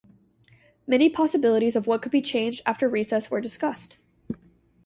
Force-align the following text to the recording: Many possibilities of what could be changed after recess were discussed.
Many 0.87 1.11
possibilities 1.11 1.75
of 1.75 1.85
what 1.85 2.01
could 2.01 2.11
be 2.11 2.23
changed 2.23 2.63
after 2.65 2.89
recess 2.89 3.29
were 3.29 3.39
discussed. 3.39 3.99